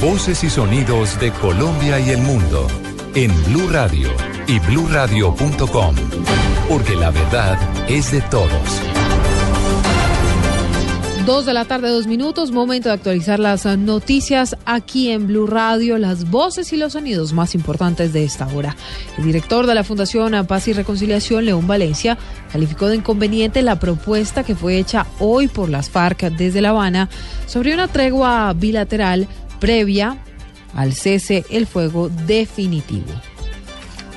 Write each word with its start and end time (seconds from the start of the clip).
Voces 0.00 0.44
y 0.44 0.48
sonidos 0.48 1.18
de 1.18 1.32
Colombia 1.32 1.98
y 1.98 2.10
el 2.10 2.18
mundo 2.18 2.68
en 3.16 3.32
Blue 3.46 3.68
Radio 3.68 4.08
y 4.46 4.60
bluradio.com, 4.60 5.96
porque 6.68 6.94
la 6.94 7.10
verdad 7.10 7.58
es 7.88 8.12
de 8.12 8.20
todos. 8.20 8.80
Dos 11.26 11.46
de 11.46 11.52
la 11.52 11.64
tarde, 11.64 11.88
dos 11.88 12.06
minutos, 12.06 12.52
momento 12.52 12.90
de 12.90 12.94
actualizar 12.94 13.40
las 13.40 13.66
noticias 13.66 14.56
aquí 14.66 15.10
en 15.10 15.26
Blue 15.26 15.48
Radio, 15.48 15.98
las 15.98 16.30
voces 16.30 16.72
y 16.72 16.76
los 16.76 16.92
sonidos 16.92 17.32
más 17.32 17.56
importantes 17.56 18.12
de 18.12 18.22
esta 18.22 18.46
hora. 18.46 18.76
El 19.18 19.24
director 19.24 19.66
de 19.66 19.74
la 19.74 19.82
Fundación 19.82 20.46
Paz 20.46 20.68
y 20.68 20.74
Reconciliación, 20.74 21.44
León 21.44 21.66
Valencia, 21.66 22.16
calificó 22.52 22.86
de 22.86 22.96
inconveniente 22.96 23.62
la 23.62 23.80
propuesta 23.80 24.44
que 24.44 24.54
fue 24.54 24.78
hecha 24.78 25.06
hoy 25.18 25.48
por 25.48 25.68
las 25.68 25.90
FARC 25.90 26.30
desde 26.30 26.60
La 26.60 26.68
Habana 26.68 27.10
sobre 27.46 27.74
una 27.74 27.88
tregua 27.88 28.54
bilateral 28.56 29.26
previa 29.58 30.18
al 30.74 30.92
cese 30.92 31.44
el 31.50 31.66
fuego 31.66 32.08
definitivo. 32.08 33.12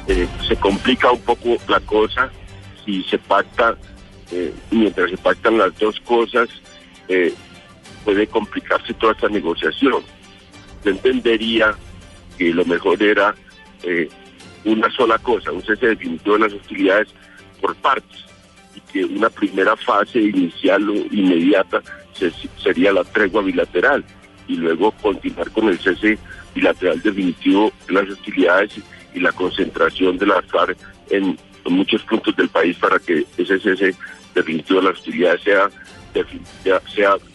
Eh, 0.07 0.27
se 0.47 0.55
complica 0.55 1.11
un 1.11 1.21
poco 1.21 1.57
la 1.67 1.79
cosa 1.81 2.31
si 2.83 3.03
se 3.03 3.17
pacta, 3.17 3.77
eh, 4.31 4.53
mientras 4.71 5.11
se 5.11 5.17
pactan 5.17 5.57
las 5.57 5.77
dos 5.77 5.99
cosas, 6.01 6.49
eh, 7.07 7.33
puede 8.03 8.27
complicarse 8.27 8.93
toda 8.95 9.13
esta 9.13 9.29
negociación. 9.29 10.03
Yo 10.83 10.91
entendería 10.91 11.75
que 12.37 12.51
lo 12.53 12.65
mejor 12.65 13.01
era 13.01 13.35
una 14.63 14.91
sola 14.91 15.17
cosa, 15.19 15.51
un 15.51 15.63
cese 15.63 15.87
definitivo 15.87 16.35
de 16.35 16.41
las 16.41 16.53
hostilidades 16.53 17.07
por 17.59 17.75
partes, 17.75 18.25
y 18.75 18.79
que 18.91 19.05
una 19.05 19.29
primera 19.29 19.75
fase 19.75 20.19
inicial 20.19 20.87
o 20.89 20.93
inmediata 20.93 21.81
sería 22.63 22.93
la 22.93 23.03
tregua 23.03 23.41
bilateral, 23.41 24.03
y 24.51 24.55
luego 24.57 24.91
continuar 25.01 25.49
con 25.51 25.69
el 25.69 25.79
cese 25.79 26.17
bilateral 26.53 27.01
definitivo 27.01 27.71
de 27.87 27.93
las 27.93 28.09
hostilidades 28.09 28.77
y, 29.13 29.19
la 29.19 29.31
concentración 29.33 30.17
de 30.17 30.25
la 30.25 30.41
FARC 30.41 30.77
en, 31.09 31.37
muchos 31.65 32.01
puntos 32.03 32.35
del 32.35 32.49
país 32.49 32.75
para 32.77 32.97
que 32.97 33.25
ese 33.37 33.59
cese 33.59 33.93
definitivo 34.33 34.81
de 34.81 34.87
las 34.87 34.97
hostilidades 34.97 35.41
sea 35.41 35.69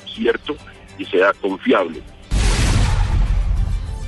cierto 0.04 0.56
y 0.98 1.04
sea 1.04 1.32
confiable. 1.34 2.02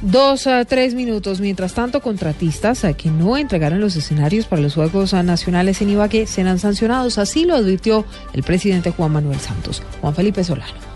Dos 0.01 0.47
a 0.47 0.65
tres 0.65 0.95
minutos. 0.95 1.41
Mientras 1.41 1.75
tanto, 1.75 2.01
contratistas 2.01 2.87
que 2.97 3.11
no 3.11 3.37
entregaron 3.37 3.81
los 3.81 3.97
escenarios 3.97 4.47
para 4.47 4.63
los 4.63 4.75
Juegos 4.75 5.13
Nacionales 5.13 5.83
en 5.83 5.91
Ibagué 5.91 6.27
serán 6.27 6.59
sancionados. 6.59 7.19
Así 7.19 7.45
lo 7.45 7.55
advirtió 7.55 8.05
el 8.33 8.43
presidente 8.43 8.91
Juan 8.91 9.13
Manuel 9.13 9.41
Santos. 9.41 9.83
Juan 10.01 10.15
Felipe 10.15 10.45
Solano. 10.45 10.88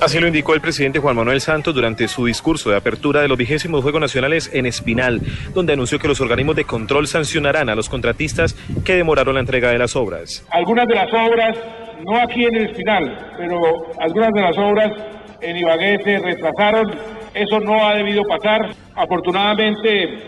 Así 0.00 0.18
lo 0.18 0.26
indicó 0.26 0.54
el 0.54 0.62
presidente 0.62 0.98
Juan 0.98 1.14
Manuel 1.14 1.42
Santos 1.42 1.74
durante 1.74 2.08
su 2.08 2.24
discurso 2.24 2.70
de 2.70 2.76
apertura 2.76 3.20
de 3.20 3.28
los 3.28 3.36
vigésimos 3.36 3.82
Juegos 3.82 4.00
Nacionales 4.00 4.50
en 4.54 4.64
Espinal, 4.64 5.20
donde 5.52 5.74
anunció 5.74 5.98
que 5.98 6.08
los 6.08 6.22
organismos 6.22 6.56
de 6.56 6.64
control 6.64 7.06
sancionarán 7.06 7.68
a 7.68 7.74
los 7.74 7.90
contratistas 7.90 8.54
que 8.82 8.94
demoraron 8.96 9.34
la 9.34 9.40
entrega 9.40 9.70
de 9.70 9.76
las 9.76 9.96
obras. 9.96 10.42
Algunas 10.50 10.86
de 10.86 10.94
las 10.94 11.12
obras 11.12 11.58
no 12.02 12.16
aquí 12.16 12.46
en 12.46 12.56
el 12.56 12.74
final, 12.74 13.34
pero 13.36 13.60
algunas 13.98 14.32
de 14.32 14.40
las 14.40 14.56
obras 14.56 14.90
en 15.42 15.56
Ibagué 15.58 15.98
se 16.02 16.18
retrasaron. 16.18 16.94
Eso 17.34 17.60
no 17.60 17.86
ha 17.86 17.94
debido 17.96 18.22
pasar. 18.24 18.74
Afortunadamente 18.94 20.18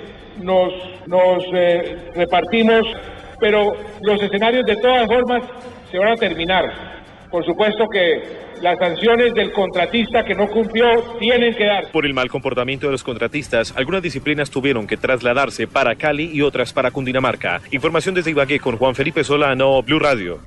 nos, 0.43 0.71
nos 1.07 1.45
eh, 1.55 2.11
repartimos, 2.15 2.83
pero 3.41 3.73
los 4.03 4.23
escenarios 4.23 4.67
de 4.67 4.77
todas 4.77 5.07
formas 5.07 5.43
se 5.91 5.99
van 5.99 6.09
a 6.09 6.17
terminar. 6.17 7.02
Por 7.33 7.47
supuesto 7.47 7.89
que 7.89 8.23
las 8.61 8.79
sanciones 8.79 9.33
del 9.33 9.53
contratista 9.53 10.23
que 10.23 10.35
no 10.35 10.49
cumplió 10.49 11.17
tienen 11.19 11.55
que 11.55 11.65
dar. 11.65 11.91
Por 11.91 12.05
el 12.05 12.13
mal 12.13 12.29
comportamiento 12.29 12.87
de 12.87 12.93
los 12.93 13.03
contratistas, 13.03 13.73
algunas 13.75 14.03
disciplinas 14.03 14.51
tuvieron 14.51 14.87
que 14.87 14.99
trasladarse 14.99 15.67
para 15.67 15.97
Cali 15.97 16.31
y 16.31 16.43
otras 16.43 16.75
para 16.75 16.91
Cundinamarca. 16.91 17.63
Información 17.71 18.15
desde 18.15 18.33
Ibagué 18.33 18.61
con 18.61 18.77
Juan 18.77 18.95
Felipe 18.95 19.25
Solano, 19.25 19.83
Blue 19.83 19.99
Radio. 19.99 20.41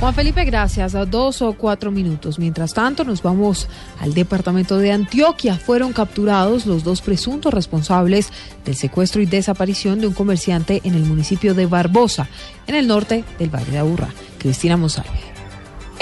Juan 0.00 0.14
Felipe, 0.14 0.44
gracias. 0.44 0.94
A 0.94 1.06
dos 1.06 1.40
o 1.40 1.54
cuatro 1.54 1.90
minutos. 1.90 2.38
Mientras 2.38 2.74
tanto, 2.74 3.04
nos 3.04 3.22
vamos 3.22 3.68
al 4.00 4.12
departamento 4.12 4.76
de 4.76 4.92
Antioquia. 4.92 5.54
Fueron 5.54 5.94
capturados 5.94 6.66
los 6.66 6.84
dos 6.84 7.00
presuntos 7.00 7.54
responsables 7.54 8.32
del 8.66 8.74
secuestro 8.74 9.22
y 9.22 9.26
desaparición 9.26 10.00
de 10.00 10.08
un 10.08 10.12
comerciante 10.12 10.82
en 10.84 10.94
el 10.94 11.04
municipio 11.04 11.54
de 11.54 11.66
Barbosa, 11.66 12.28
en 12.66 12.74
el 12.74 12.86
norte 12.86 13.24
del 13.38 13.48
Valle 13.48 13.70
de 13.70 13.78
Aburrá. 13.78 14.08
Cristina 14.38 14.76
Monsalve. 14.76 15.31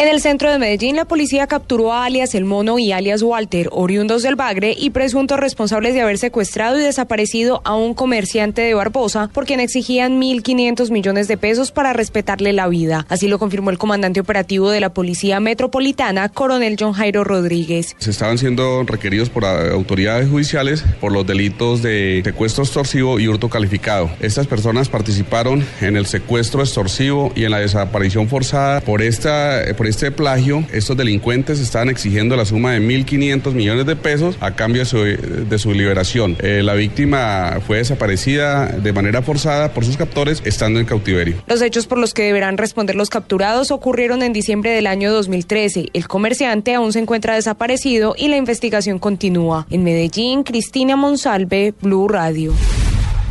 En 0.01 0.09
el 0.09 0.23
centro 0.23 0.51
de 0.51 0.59
Medellín, 0.59 0.97
la 0.97 1.05
policía 1.05 1.47
capturó 1.47 1.93
a 1.93 2.07
alias 2.07 2.35
El 2.35 2.47
Mono 2.47 2.79
y 2.79 2.91
alias 2.91 3.21
Walter, 3.21 3.69
oriundos 3.71 4.23
del 4.23 4.35
Bagre 4.35 4.75
y 4.75 4.89
presuntos 4.89 5.39
responsables 5.39 5.93
de 5.93 6.01
haber 6.01 6.17
secuestrado 6.17 6.79
y 6.79 6.83
desaparecido 6.83 7.61
a 7.67 7.75
un 7.75 7.93
comerciante 7.93 8.63
de 8.63 8.73
Barbosa, 8.73 9.29
por 9.29 9.45
quien 9.45 9.61
exigían 9.61 10.19
1.500 10.19 10.91
millones 10.91 11.29
de 11.29 11.37
pesos 11.37 11.71
para 11.71 11.93
respetarle 11.93 12.55
la 12.55 12.67
vida. 12.67 13.05
Así 13.11 13.29
lo 13.29 13.39
confirmó 13.39 13.69
el 13.69 13.77
comandante 13.77 14.21
operativo 14.21 14.71
de 14.71 14.81
la 14.81 14.89
Policía 14.95 15.39
Metropolitana, 15.39 16.31
coronel 16.31 16.79
John 16.81 16.95
Jairo 16.95 17.23
Rodríguez. 17.23 17.95
Se 17.99 18.11
estaban 18.11 18.39
siendo 18.39 18.85
requeridos 18.85 19.29
por 19.29 19.45
autoridades 19.45 20.31
judiciales 20.31 20.83
por 20.99 21.13
los 21.13 21.27
delitos 21.27 21.83
de 21.83 22.23
secuestro 22.25 22.65
extorsivo 22.65 23.21
y 23.21 23.29
hurto 23.29 23.51
calificado. 23.51 24.09
Estas 24.21 24.47
personas 24.47 24.89
participaron 24.89 25.63
en 25.83 25.99
el 25.99 26.07
secuestro 26.07 26.63
extorsivo 26.63 27.33
y 27.37 27.45
en 27.45 27.51
la 27.51 27.59
desaparición 27.59 28.29
forzada 28.29 28.81
por 28.81 29.03
esta 29.03 29.63
por 29.77 29.90
este 29.91 30.11
plagio, 30.11 30.65
estos 30.73 30.97
delincuentes 30.97 31.61
estaban 31.61 31.89
exigiendo 31.89 32.37
la 32.37 32.45
suma 32.45 32.73
de 32.73 32.81
1.500 32.81 33.53
millones 33.53 33.87
de 33.87 33.97
pesos 33.97 34.37
a 34.41 34.53
cambio 34.53 34.83
de 34.85 35.59
su, 35.59 35.73
liberación. 35.73 36.37
Eh, 36.41 36.63
la 36.63 36.75
víctima 36.75 37.61
fue 37.67 37.79
desaparecida 37.79 38.67
de 38.67 38.93
manera 38.93 39.23
forzada 39.23 39.73
por 39.73 39.85
sus 39.85 39.97
captores 39.97 40.43
estando 40.45 40.81
en 40.81 40.87
cautiverio. 40.87 41.37
Los 41.47 41.63
hechos 41.63 41.87
por 41.87 41.99
los 41.99 42.15
que 42.15 42.23
deberán 42.23 42.57
responder 42.57 42.97
los 42.97 43.11
capturados 43.11 43.71
ocurrieron 43.71 44.23
en 44.23 44.33
diciembre 44.33 44.71
del 44.71 44.87
año 44.87 45.13
2013. 45.13 45.89
El 45.93 46.09
comerciante 46.09 46.75
aún 46.75 46.93
se 46.93 47.01
encuentra 47.01 47.35
desaparecido 47.35 48.15
y 48.17 48.29
la 48.29 48.37
investigación 48.37 48.99
continúa. 48.99 49.67
En 49.71 49.85
Medellín, 49.85 50.43
Cristina 50.43 50.97
Monsalve, 50.97 51.75
Blue 51.81 52.09
Radio. 52.09 52.55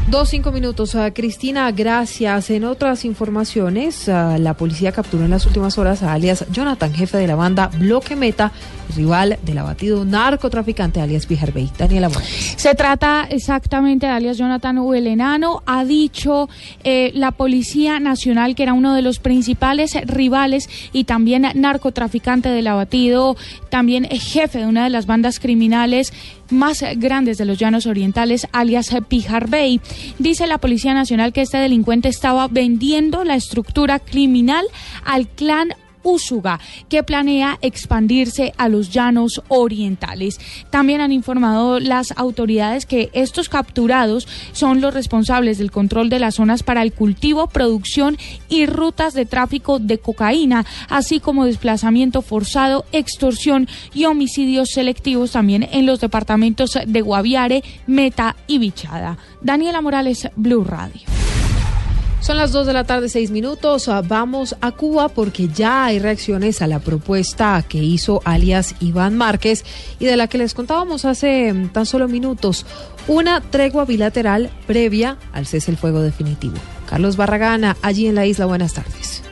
Dos, 0.09 0.29
cinco 0.29 0.51
minutos. 0.51 0.95
Uh, 0.95 1.11
Cristina, 1.13 1.71
gracias. 1.71 2.49
En 2.49 2.63
otras 2.63 3.05
informaciones, 3.05 4.07
uh, 4.07 4.39
la 4.39 4.55
policía 4.55 4.91
capturó 4.91 5.25
en 5.25 5.29
las 5.29 5.45
últimas 5.45 5.77
horas 5.77 6.01
a 6.01 6.13
alias 6.13 6.45
Jonathan, 6.51 6.91
jefe 6.91 7.19
de 7.19 7.27
la 7.27 7.35
banda 7.35 7.67
Bloque 7.77 8.15
Meta, 8.15 8.51
rival 8.95 9.37
del 9.43 9.59
abatido 9.59 10.05
narcotraficante 10.05 10.99
alias 10.99 11.27
Bey. 11.27 11.69
Daniela 11.77 12.09
Morales. 12.09 12.55
Se 12.57 12.73
trata 12.73 13.27
exactamente 13.29 14.07
de 14.07 14.11
alias 14.11 14.39
Jonathan 14.39 14.79
Uelenano. 14.79 15.61
Ha 15.67 15.85
dicho 15.85 16.49
eh, 16.83 17.11
la 17.13 17.29
Policía 17.29 17.99
Nacional 17.99 18.55
que 18.55 18.63
era 18.63 18.73
uno 18.73 18.95
de 18.95 19.03
los 19.03 19.19
principales 19.19 19.93
rivales 20.05 20.69
y 20.91 21.03
también 21.03 21.45
narcotraficante 21.53 22.49
del 22.49 22.65
abatido, 22.65 23.37
también 23.69 24.05
jefe 24.05 24.57
de 24.57 24.65
una 24.65 24.85
de 24.85 24.89
las 24.89 25.05
bandas 25.05 25.39
criminales 25.39 26.13
más 26.49 26.83
grandes 26.97 27.37
de 27.37 27.45
los 27.45 27.57
llanos 27.57 27.85
orientales, 27.85 28.47
alias 28.51 28.95
Pijar 29.07 29.49
Bey. 29.49 29.81
Dice 30.17 30.47
la 30.47 30.57
Policía 30.57 30.93
Nacional 30.93 31.33
que 31.33 31.41
este 31.41 31.57
delincuente 31.57 32.09
estaba 32.09 32.47
vendiendo 32.47 33.23
la 33.23 33.35
estructura 33.35 33.99
criminal 33.99 34.65
al 35.05 35.27
clan 35.27 35.69
Úsuga, 36.09 36.59
que 36.89 37.03
planea 37.03 37.57
expandirse 37.61 38.53
a 38.57 38.69
los 38.69 38.89
llanos 38.89 39.41
orientales. 39.47 40.39
También 40.69 41.01
han 41.01 41.11
informado 41.11 41.79
las 41.79 42.13
autoridades 42.17 42.85
que 42.85 43.09
estos 43.13 43.49
capturados 43.49 44.27
son 44.51 44.81
los 44.81 44.93
responsables 44.93 45.57
del 45.57 45.71
control 45.71 46.09
de 46.09 46.19
las 46.19 46.35
zonas 46.35 46.63
para 46.63 46.81
el 46.81 46.93
cultivo, 46.93 47.47
producción 47.47 48.17
y 48.49 48.65
rutas 48.65 49.13
de 49.13 49.25
tráfico 49.25 49.79
de 49.79 49.97
cocaína, 49.97 50.65
así 50.89 51.19
como 51.19 51.45
desplazamiento 51.45 52.21
forzado, 52.21 52.85
extorsión 52.91 53.67
y 53.93 54.05
homicidios 54.05 54.69
selectivos 54.69 55.31
también 55.31 55.67
en 55.71 55.85
los 55.85 55.99
departamentos 55.99 56.77
de 56.85 57.01
Guaviare, 57.01 57.63
Meta 57.87 58.35
y 58.47 58.57
Bichada. 58.57 59.17
Daniela 59.41 59.81
Morales, 59.81 60.29
Blue 60.35 60.63
Radio. 60.63 61.18
Son 62.21 62.35
las 62.35 62.51
2 62.51 62.67
de 62.67 62.73
la 62.73 62.83
tarde, 62.83 63.07
6 63.07 63.31
minutos. 63.31 63.87
Ah, 63.87 64.01
vamos 64.05 64.55
a 64.59 64.71
Cuba 64.71 65.07
porque 65.07 65.47
ya 65.47 65.85
hay 65.85 65.99
reacciones 65.99 66.61
a 66.61 66.67
la 66.67 66.79
propuesta 66.79 67.63
que 67.67 67.77
hizo 67.77 68.21
alias 68.25 68.75
Iván 68.81 69.15
Márquez 69.15 69.63
y 69.99 70.05
de 70.05 70.17
la 70.17 70.27
que 70.27 70.37
les 70.37 70.53
contábamos 70.53 71.05
hace 71.05 71.53
mm, 71.53 71.69
tan 71.69 71.85
solo 71.85 72.07
minutos. 72.07 72.65
Una 73.07 73.41
tregua 73.41 73.85
bilateral 73.85 74.49
previa 74.67 75.17
al 75.31 75.47
cese 75.47 75.71
el 75.71 75.77
fuego 75.77 76.01
definitivo. 76.01 76.55
Carlos 76.89 77.15
Barragana, 77.15 77.77
allí 77.81 78.07
en 78.07 78.15
la 78.15 78.25
isla, 78.25 78.45
buenas 78.45 78.73
tardes. 78.73 79.23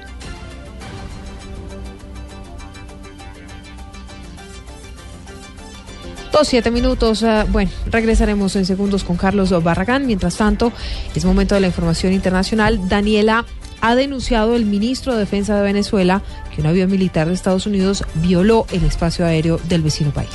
Siete 6.43 6.71
minutos. 6.71 7.23
Ah, 7.23 7.45
bueno, 7.49 7.71
regresaremos 7.87 8.55
en 8.55 8.65
segundos 8.65 9.03
con 9.03 9.17
Carlos 9.17 9.51
Barragán. 9.63 10.05
Mientras 10.05 10.37
tanto, 10.37 10.71
es 11.15 11.25
momento 11.25 11.55
de 11.55 11.61
la 11.61 11.67
información 11.67 12.13
internacional. 12.13 12.87
Daniela 12.89 13.45
ha 13.81 13.95
denunciado 13.95 14.55
el 14.55 14.65
ministro 14.65 15.13
de 15.13 15.19
Defensa 15.19 15.55
de 15.55 15.61
Venezuela 15.61 16.21
que 16.53 16.61
un 16.61 16.67
avión 16.67 16.89
militar 16.89 17.27
de 17.27 17.33
Estados 17.33 17.65
Unidos 17.65 18.03
violó 18.15 18.65
el 18.71 18.83
espacio 18.83 19.25
aéreo 19.25 19.59
del 19.67 19.81
vecino 19.81 20.11
país. 20.11 20.29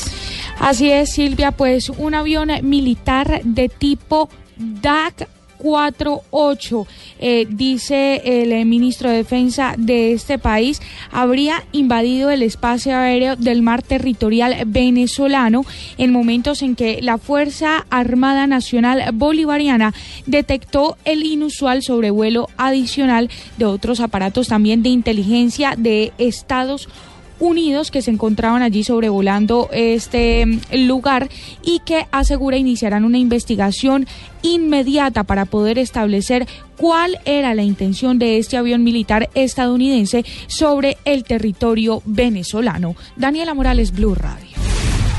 Así 0.58 0.90
es, 0.90 1.12
Silvia, 1.12 1.52
pues 1.52 1.88
un 1.88 2.14
avión 2.14 2.50
militar 2.62 3.40
de 3.44 3.68
tipo 3.68 4.28
DAC 4.56 5.28
48, 5.62 6.86
eh, 7.20 7.46
dice 7.48 8.20
el 8.24 8.50
eh, 8.52 8.64
ministro 8.64 9.08
de 9.08 9.18
Defensa 9.18 9.74
de 9.78 10.12
este 10.12 10.38
país, 10.38 10.82
habría 11.12 11.64
invadido 11.70 12.30
el 12.30 12.42
espacio 12.42 12.96
aéreo 12.96 13.36
del 13.36 13.62
mar 13.62 13.82
territorial 13.82 14.56
venezolano 14.66 15.64
en 15.98 16.12
momentos 16.12 16.62
en 16.62 16.74
que 16.74 17.00
la 17.00 17.18
Fuerza 17.18 17.86
Armada 17.90 18.48
Nacional 18.48 19.04
Bolivariana 19.14 19.94
detectó 20.26 20.96
el 21.04 21.24
inusual 21.24 21.82
sobrevuelo 21.82 22.48
adicional 22.56 23.30
de 23.56 23.66
otros 23.66 24.00
aparatos 24.00 24.48
también 24.48 24.82
de 24.82 24.88
inteligencia 24.88 25.74
de 25.76 26.12
Estados 26.18 26.86
Unidos 26.86 27.11
Unidos 27.42 27.90
que 27.90 28.02
se 28.02 28.12
encontraban 28.12 28.62
allí 28.62 28.84
sobrevolando 28.84 29.68
este 29.72 30.46
mm, 30.46 30.60
lugar 30.86 31.28
y 31.64 31.80
que 31.80 32.06
asegura 32.12 32.56
iniciarán 32.56 33.04
una 33.04 33.18
investigación 33.18 34.06
inmediata 34.42 35.24
para 35.24 35.44
poder 35.44 35.76
establecer 35.76 36.46
cuál 36.76 37.18
era 37.24 37.52
la 37.54 37.64
intención 37.64 38.20
de 38.20 38.38
este 38.38 38.56
avión 38.56 38.84
militar 38.84 39.28
estadounidense 39.34 40.24
sobre 40.46 40.98
el 41.04 41.24
territorio 41.24 42.00
venezolano. 42.04 42.94
Daniela 43.16 43.54
Morales, 43.54 43.90
Blue 43.90 44.14
Radio. 44.14 44.46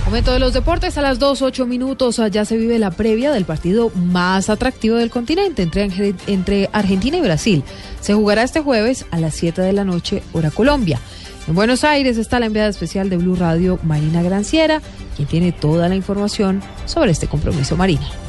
Momento 0.06 0.32
de 0.32 0.40
los 0.40 0.54
deportes 0.54 0.98
a 0.98 1.02
las 1.02 1.20
2, 1.20 1.42
8 1.42 1.66
minutos. 1.66 2.22
Ya 2.32 2.46
se 2.46 2.56
vive 2.56 2.80
la 2.80 2.92
previa 2.92 3.32
del 3.32 3.44
partido 3.44 3.90
más 3.96 4.50
atractivo 4.50 4.96
del 4.96 5.10
continente 5.10 5.62
entre, 5.62 5.90
entre 6.28 6.70
Argentina 6.72 7.18
y 7.18 7.22
Brasil. 7.22 7.64
Se 8.00 8.14
jugará 8.14 8.44
este 8.44 8.62
jueves 8.62 9.06
a 9.12 9.20
las 9.20 9.34
7 9.34 9.62
de 9.62 9.74
la 9.74 9.84
noche, 9.84 10.24
hora 10.32 10.52
Colombia. 10.52 11.02
En 11.48 11.56
Buenos 11.56 11.84
Aires 11.84 12.18
está 12.18 12.40
la 12.40 12.46
enviada 12.46 12.70
especial 12.70 13.10
de 13.10 13.18
Blue 13.18 13.36
Radio, 13.36 13.78
Marina 13.84 14.22
Granciera, 14.22 14.82
quien 15.16 15.28
tiene 15.28 15.52
toda 15.52 15.90
la 15.90 15.96
información 15.96 16.62
sobre 16.86 17.12
este 17.12 17.28
compromiso, 17.28 17.76
Marina. 17.76 18.23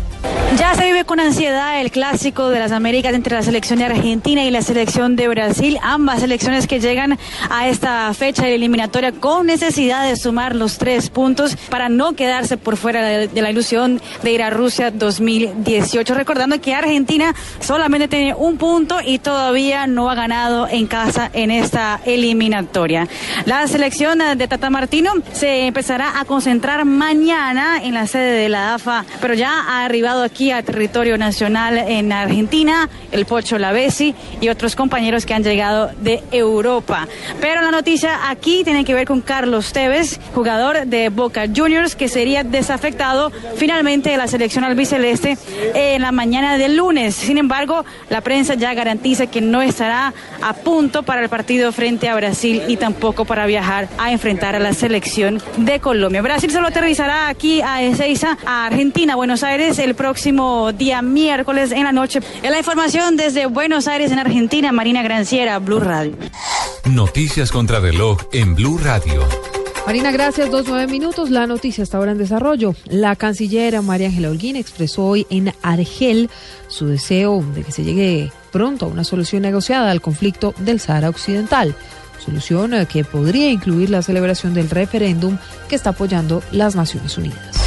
Ya 0.57 0.73
se 0.77 0.85
vive 0.85 1.05
con 1.05 1.19
ansiedad 1.19 1.81
el 1.81 1.91
clásico 1.91 2.49
de 2.49 2.61
las 2.61 2.71
Américas 2.71 3.13
entre 3.13 3.35
la 3.35 3.43
selección 3.43 3.81
de 3.81 3.87
Argentina 3.87 4.45
y 4.45 4.53
la 4.53 4.63
selección 4.63 5.17
de 5.17 5.27
Brasil, 5.27 5.79
ambas 5.83 6.21
selecciones 6.21 6.69
que 6.69 6.79
llegan 6.79 7.19
a 7.51 7.69
esta 7.69 8.15
fecha 8.15 8.49
eliminatoria 8.49 9.11
con 9.11 9.47
necesidad 9.47 10.07
de 10.07 10.15
sumar 10.15 10.55
los 10.55 10.79
tres 10.79 11.11
puntos 11.11 11.57
para 11.71 11.89
no 11.89 12.13
quedarse 12.13 12.57
por 12.57 12.77
fuera 12.77 13.03
de, 13.03 13.43
la 13.43 13.51
ilusión 13.51 14.01
de 14.23 14.33
ir 14.33 14.45
a 14.45 14.51
Rusia 14.51 14.93
2018. 14.93 16.15
Recordando 16.15 16.61
que 16.61 16.73
Argentina 16.73 17.35
solamente 17.59 18.07
tiene 18.07 18.35
un 18.35 18.57
punto 18.57 18.99
y 19.05 19.19
todavía 19.19 19.89
no 19.89 20.09
ha 20.09 20.15
ganado 20.15 20.69
en 20.69 20.87
casa 20.87 21.31
en 21.33 21.51
esta 21.51 22.01
eliminatoria. 22.05 23.09
La 23.45 23.67
selección 23.67 24.21
de 24.37 24.47
Tata 24.47 24.71
Martino 24.71 25.15
se 25.33 25.67
empezará 25.67 26.21
a 26.21 26.25
concentrar 26.25 26.85
mañana 26.85 27.83
en 27.83 27.95
la 27.95 28.07
sede 28.07 28.33
de 28.39 28.49
la 28.49 28.75
AFA, 28.75 29.05
pero 29.21 29.35
ya 29.35 29.51
ha 29.51 29.85
arribado 29.85 30.14
aquí 30.23 30.51
a 30.51 30.63
territorio 30.63 31.19
nacional 31.19 31.79
en 31.79 32.13
Argentina, 32.13 32.89
el 33.13 33.27
Pocho 33.27 33.59
Lavesi 33.59 34.15
y 34.41 34.49
otros 34.49 34.77
compañeros 34.77 35.27
que 35.27 35.35
han 35.35 35.43
llegado 35.43 35.91
de 36.01 36.23
Europa. 36.31 37.09
Pero 37.41 37.63
la 37.63 37.71
noticia 37.71 38.29
aquí 38.29 38.63
tiene 38.65 38.85
que 38.85 38.95
ver 38.95 39.07
con 39.07 39.21
Carlos 39.21 39.73
Tevez, 39.73 40.21
jugador 40.35 40.87
de 40.87 41.09
Boca 41.09 41.45
Juniors, 41.55 41.97
que 41.97 42.09
sería 42.09 42.45
desafectado 42.45 43.33
finalmente 43.57 44.11
de 44.11 44.17
la 44.17 44.29
selección 44.29 44.65
albiceleste 44.65 45.37
en 45.75 46.03
la 46.03 46.13
mañana 46.13 46.59
del 46.59 46.77
lunes. 46.77 47.15
Sin 47.15 47.39
embargo, 47.39 47.85
la 48.09 48.21
prensa 48.21 48.55
ya 48.55 48.75
garantiza 48.75 49.27
que 49.27 49.41
no 49.41 49.63
estará 49.63 50.13
a 50.43 50.53
punto 50.53 51.03
para 51.03 51.23
el 51.23 51.29
partido 51.29 51.73
frente 51.73 52.09
a 52.09 52.15
Brasil 52.15 52.63
y 52.69 52.77
tampoco 52.77 53.25
para 53.25 53.47
viajar 53.47 53.89
a 53.99 54.13
enfrentar 54.13 54.55
a 54.55 54.59
la 54.59 54.73
selección 54.73 55.43
de 55.57 55.81
Colombia. 55.81 56.23
Brasil 56.23 56.51
solo 56.51 56.69
aterrizará 56.69 57.29
aquí 57.29 57.61
a 57.63 57.83
Ezeiza, 57.83 58.37
a 58.47 58.67
Argentina, 58.67 59.17
Buenos 59.17 59.43
Aires, 59.43 59.79
el 59.79 59.95
próximo 60.05 60.71
día 60.75 61.01
miércoles 61.01 61.73
en 61.73 61.85
la 61.85 61.93
noche. 61.93 62.21
En 62.43 62.51
la 62.51 62.59
información 62.59 63.17
desde 63.17 63.47
Buenos 63.47 63.89
Aires, 63.89 64.13
en 64.13 64.19
Argentina, 64.19 64.71
Marina 64.71 65.03
Granciera, 65.03 65.59
Blue 65.61 65.81
Radio. 65.81 66.13
Noticias 66.85 67.51
contra 67.51 67.81
reloj 67.81 68.19
en 68.31 68.55
Blue 68.55 68.77
Radio. 68.77 69.27
Marina, 69.87 70.13
gracias. 70.13 70.51
Dos 70.51 70.67
nueve 70.69 70.93
minutos. 70.93 71.31
La 71.31 71.47
noticia 71.47 71.83
está 71.83 71.97
ahora 71.97 72.13
en 72.13 72.19
desarrollo. 72.19 72.75
La 72.85 73.17
canciller 73.17 73.81
María 73.81 74.09
Ángela 74.09 74.29
Holguín 74.29 74.57
expresó 74.57 75.07
hoy 75.07 75.27
en 75.31 75.55
Argel 75.63 76.29
su 76.69 76.87
deseo 76.87 77.43
de 77.55 77.63
que 77.63 77.73
se 77.73 77.83
llegue 77.83 78.31
pronto 78.53 78.85
a 78.85 78.89
una 78.91 79.05
solución 79.05 79.41
negociada 79.41 79.91
al 79.91 80.03
conflicto 80.03 80.53
del 80.59 80.81
Sahara 80.81 81.09
Occidental. 81.09 81.75
Solución 82.23 82.75
eh, 82.75 82.87
que 82.87 83.05
podría 83.05 83.51
incluir 83.51 83.89
la 83.89 84.03
celebración 84.03 84.53
del 84.53 84.69
referéndum 84.69 85.39
que 85.67 85.77
está 85.77 85.91
apoyando 85.91 86.43
las 86.53 86.77
Naciones 86.77 87.17
Unidas. 87.17 87.64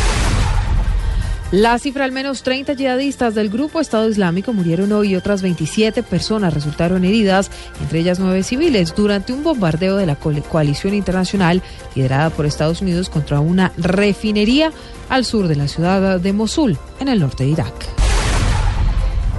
La 1.52 1.80
cifra, 1.80 2.04
al 2.04 2.12
menos 2.12 2.44
30 2.44 2.74
yihadistas 2.74 3.34
del 3.34 3.50
grupo 3.50 3.80
Estado 3.80 4.10
Islámico 4.10 4.52
murieron 4.52 4.92
hoy 4.92 5.12
y 5.12 5.16
otras 5.16 5.42
27 5.42 6.04
personas 6.04 6.54
resultaron 6.54 7.06
heridas, 7.06 7.50
entre 7.80 8.00
ellas 8.00 8.20
nueve 8.20 8.44
civiles, 8.44 8.94
durante 8.94 9.32
un 9.32 9.46
bombardeo 9.46 9.96
de 9.96 10.06
la 10.06 10.18
coalición 10.18 10.94
internacional 10.94 11.62
liderada 11.96 12.32
por 12.32 12.46
Estados 12.46 12.82
Unidos 12.82 13.10
contra 13.10 13.40
una 13.40 13.72
refinería 13.78 14.74
al 15.08 15.24
sur 15.24 15.48
de 15.48 15.56
la 15.56 15.70
ciudad 15.70 16.20
de 16.20 16.34
Mosul, 16.34 16.78
en 17.00 17.08
el 17.08 17.22
norte 17.22 17.46
de 17.46 17.52
Irak. 17.52 18.07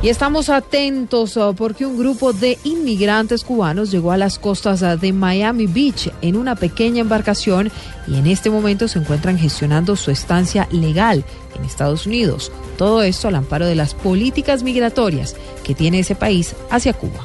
Y 0.00 0.10
estamos 0.10 0.48
atentos 0.48 1.36
uh, 1.36 1.54
porque 1.56 1.84
un 1.84 1.98
grupo 1.98 2.32
de 2.32 2.56
inmigrantes 2.62 3.42
cubanos 3.42 3.90
llegó 3.90 4.12
a 4.12 4.16
las 4.16 4.38
costas 4.38 4.80
uh, 4.82 4.96
de 4.96 5.12
Miami 5.12 5.66
Beach 5.66 6.12
en 6.22 6.36
una 6.36 6.54
pequeña 6.54 7.00
embarcación 7.00 7.72
y 8.06 8.14
en 8.14 8.28
este 8.28 8.48
momento 8.48 8.86
se 8.86 9.00
encuentran 9.00 9.38
gestionando 9.38 9.96
su 9.96 10.12
estancia 10.12 10.68
legal 10.70 11.24
en 11.56 11.64
Estados 11.64 12.06
Unidos. 12.06 12.52
Todo 12.76 13.02
esto 13.02 13.26
al 13.26 13.34
amparo 13.34 13.66
de 13.66 13.74
las 13.74 13.94
políticas 13.94 14.62
migratorias 14.62 15.34
que 15.64 15.74
tiene 15.74 15.98
ese 15.98 16.14
país 16.14 16.54
hacia 16.70 16.92
Cuba. 16.92 17.24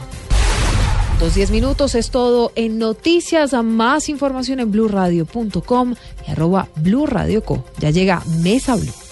Dos 1.20 1.36
diez 1.36 1.52
minutos 1.52 1.94
es 1.94 2.10
todo 2.10 2.52
en 2.56 2.80
noticias. 2.80 3.54
Más 3.54 4.10
información 4.10 4.60
en 4.60 4.72
blurradio.com 4.72 5.94
y 6.28 6.32
arroba 6.32 6.68
blurradioco. 6.78 7.64
Ya 7.78 7.92
llega 7.92 8.24
Mesa 8.42 8.76
Blue. 8.76 9.03